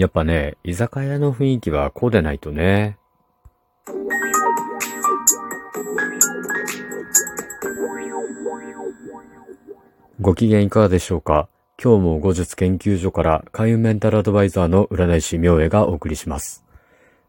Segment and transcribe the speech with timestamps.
[0.00, 2.96] やっぱね、居酒屋の雰囲気はこうでないとね。
[10.18, 16.64] ご機嫌いかがでしょうか今日も後日研究所から開運メンタルアドバイザーの占い師明恵がお送りします。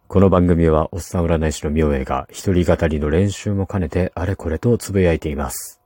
[0.08, 5.82] この番組はおっさん占い師の明恵が一人語りの練習も兼ねてあれこれとつぶやいています。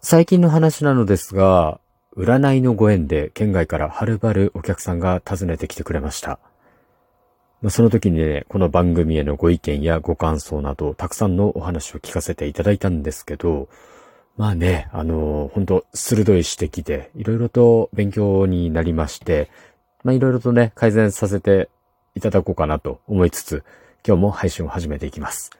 [0.00, 1.80] 最近の話なのですが、
[2.16, 6.38] 占いのご縁で県外からはるばるお客さんが訪ねてきてくれました。
[7.70, 13.68] その時にね、この番組へのご意見やご感想など、たくさんのお話を聞かせていただいたんですけど、
[14.36, 19.50] まあね、あの、本当鋭い指摘で、いろいろと勉強になりまして、
[20.02, 21.68] まあいろいろとね、改善させて
[22.14, 23.64] いただこうかなと思いつつ、
[24.06, 25.50] 今日も配信を始めていきます。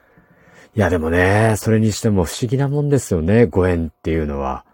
[0.77, 4.65] いやでもね、それにしても不思議なもんですよね、ご縁っていうのは。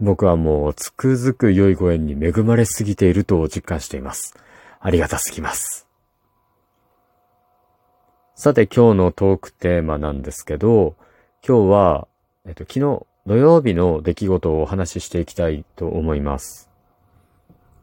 [0.00, 4.36] 僕はもうつくづく良いご縁に恵まれすぎていると実感しています。
[4.80, 5.86] ありがたすぎます。
[8.34, 10.94] さて今日のトークテーマなんですけど、
[11.46, 12.08] 今日は、
[12.44, 16.68] えっと、昨日土曜日の出来事をお話ししていきたいと思います。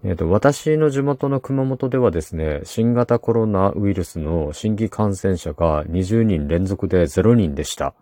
[0.06, 7.96] えっと、私の地元の熊本ではですね、新型コロナウイルスの新規感染者が20人連続で0人でした。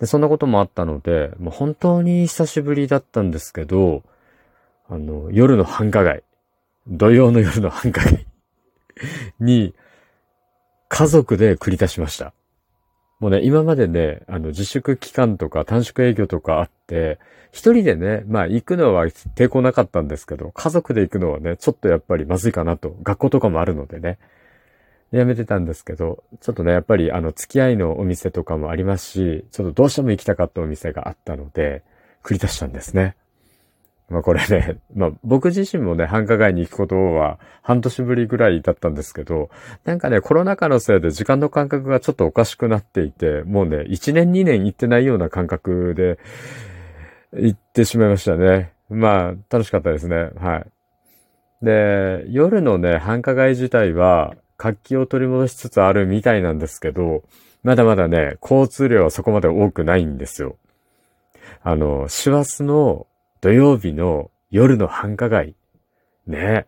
[0.00, 4.02] で、そんなこともあったので、もう本当に久しぶりだったんですけど、
[4.88, 6.22] あの、夜の繁華街、
[6.86, 8.26] 土曜の夜の繁華街
[9.40, 9.74] に、
[10.88, 12.32] 家族で繰り出しました。
[13.20, 17.18] もうね、今までね、あの、自粛期間とか短縮営業とかあって、
[17.50, 24.18] 一人でね、まあ行くのは抵抗なかったんですけど、家族で行くのはね、ちょっとやっぱりまずいかなと、学校とかもあるのでね、
[25.10, 31.82] やめてたんですけど、ちょっとね、やっぱりあの、付き合いのお店とかもありますし、ちょっとどうしても行きたかったお店があったので、
[32.22, 33.16] 繰り出したんですね。
[34.10, 39.50] まあこれね、まあ僕自身もね、繁華街に行くことは半年ぶりぐらいだったんですけど、
[39.84, 46.18] なんかね、コロナ禍のせいで時間の感覚がちょっとおかしくなっていて、もうね、1年2年行ってないような感覚で
[47.32, 48.72] 行ってしまいましたね。
[48.88, 50.30] まあ、楽しかったですね。
[50.36, 50.64] は
[51.60, 51.64] い。
[51.64, 57.22] で、夜のね、繁華街自体は活気を取り戻しつつあるみたいなんですけど、
[57.62, 60.56] まだまだね、交通量はそこまで多くないんですよ。
[61.62, 63.06] あの、師走の
[63.40, 65.54] 土曜日の夜の繁華街。
[66.26, 66.66] ね。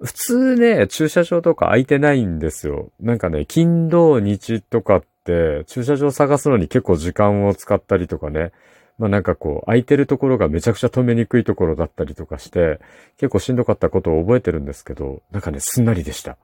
[0.00, 2.92] 普通ね、駐車場とか空いてないんですよ。
[3.00, 8.52] なんかね、金土日とかって駐車場探すのに結構時間を使ったりとかね。
[8.98, 12.80] まあなんかこう、空いてるところがめちゃくちゃ止めにくいところだったりとかして、
[13.16, 16.36] 結構しんどかったことを覚えてるんですけど、なんかね、すんなりでした。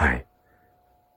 [0.00, 0.24] はい。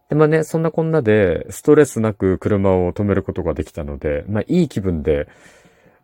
[0.09, 5.29] で、まあね、そんなこんなで、ストレスなく車を止めることができたので、まあいい気分で、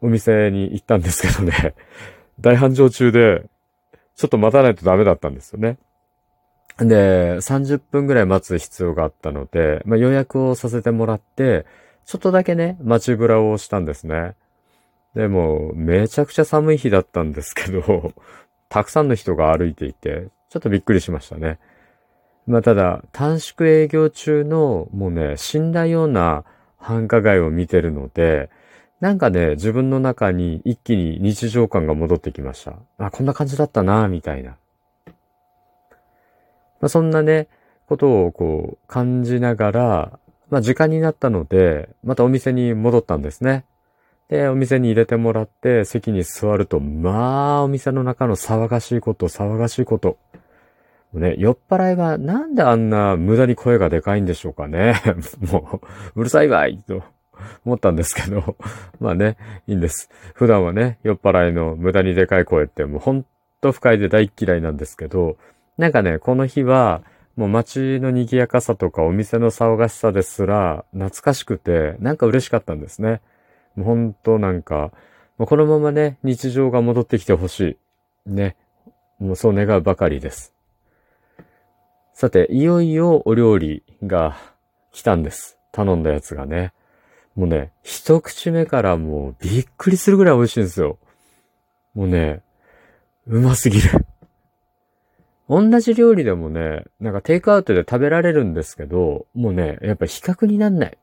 [0.01, 1.75] お店に行ったんですけどね、
[2.39, 3.43] 大繁盛中で、
[4.15, 5.77] ちょっと待たないとダメだったんですよね。
[6.77, 11.65] で、30分ぐらい待つ必要があったので、まあ、予約をさせてもらって、
[12.05, 14.35] ちょっとだけね、待ちぶらをしたんですね。
[15.15, 18.13] でも、めちゃくちゃ寒い日だったんですけど、
[18.69, 21.59] たくさんの人が歩いていて、ちょっとびっくりしましたね。
[22.49, 26.43] まあ、ただ、短縮営業中の、もうね、死んだような
[26.77, 28.49] 繁華街を見てるので、
[28.99, 32.73] なんかね、自分の中に一気に日常感が戻ってきました。
[32.97, 34.57] あ、こんな感じだったな、みたいな。
[36.81, 37.47] まあ、そんなね、
[37.85, 43.65] ことをこう感じながら、まあ時間になったので、またお店に戻ったんですね。
[44.27, 50.17] で、お店に入れてもらって席に座ると、まあお店の中の騒がしいこと、騒がしいこと。
[51.13, 54.93] ね、酔っ払いはなんであんな無駄に声がでかいんでしょうかね。
[55.51, 55.81] も
[56.15, 57.03] う、うるさいわいと。
[57.65, 58.55] 思ったんですけど、
[58.99, 59.37] まあね、
[59.67, 60.09] いいんです。
[60.33, 63.25] 普段はね、酔っ払いの無駄にでかい声ってもうほん
[63.61, 65.37] と不快で大嫌いなんですけど、
[65.77, 67.01] なんかね、この日は、
[67.35, 73.21] もう街の賑やかさとかお店の騒がしさですら懐かしくて、なんか嬉しかったんですね。
[73.75, 74.91] もうほんとなんか、
[75.37, 77.77] もうこのままね、日常が戻ってきてほし
[78.25, 78.29] い。
[78.29, 78.57] ね。
[79.19, 80.53] もうそう願うばかりです。
[82.19, 84.35] さて、いよいよお料理が
[84.91, 85.57] 来たんです。
[85.71, 86.73] 頼んだやつがね。
[87.33, 90.97] もうね、一口目からもうびっくりするぐらい美味しいんですよ。
[91.93, 92.41] もうね、
[93.25, 94.05] うますぎる。
[95.47, 100.97] 同じ料理でもね、なんかテイクアウトで食べられるんですけど、もうね、やっぱ比較になんない。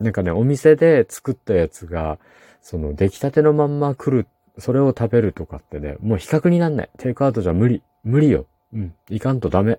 [0.00, 2.18] なんかね、お店で作ったやつが、
[2.62, 4.26] その出来たてのまんま来る、
[4.56, 6.90] それを食べるとかってね、もう比較になんない。
[6.96, 7.82] テイクアウトじゃ無理。
[8.04, 8.46] 無理よ。
[8.72, 8.94] うん。
[9.10, 9.78] いかんとダメ。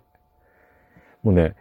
[1.23, 1.55] もうね、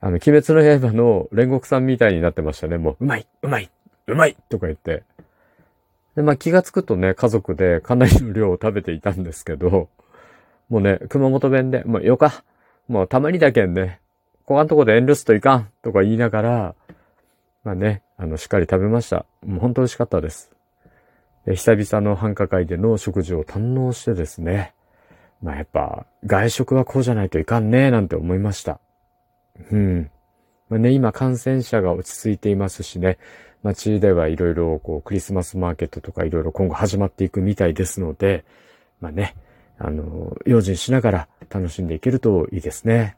[0.00, 2.78] あの、鬼滅の刃の煉獄さんみたいになってましたね。
[2.78, 3.70] もう、うまい、うまい、
[4.06, 5.02] うまいとか言って。
[6.16, 9.88] で、まあ気がつくとね、家族でかなりの量を食べていたんですけど、
[10.68, 12.44] もうね、熊本弁で、もうよか、
[12.88, 14.00] もうたまにだけんね、
[14.44, 16.74] こがんとこで遠慮すといかんとか言いながら、
[17.64, 19.24] まあね、あの、しっかり食べました。
[19.44, 20.50] もう本当美味しかったです。
[21.46, 24.74] で久々の繁華街での食事を堪能してですね、
[25.44, 28.80] まあやっぱ、外食はこうじゃないといかんね、なんて思いました。
[29.70, 30.10] うん。
[30.70, 33.18] まあね、今感染者が落ち着いていますしね、
[33.62, 38.46] 街ではいろいろこうクリスマスマーケットとかいろいろ今後始まっていくみたいですので、
[39.00, 39.36] まあね、
[39.78, 43.16] あの、用心しながら楽しんでいけるといいですね。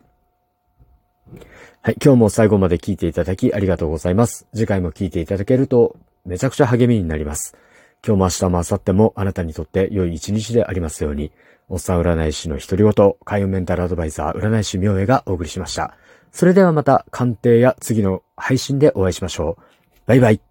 [1.83, 4.49] はい、今日も最後まで聞いていただきありがとうございます。
[4.53, 7.57] 次回も聞いていただけるとめちゃくちゃ励みになります。
[8.05, 11.31] 今日も明日も明後日もあなたにとって良い一日でありますように、
[11.69, 15.95] おっさん占い師の独り言、開運メンタルアドバイザー占い師明恵がお送りしました。
[16.31, 19.63] それではまた鑑定や次の配信でお会いしましょう。
[20.07, 20.46] バイバイ。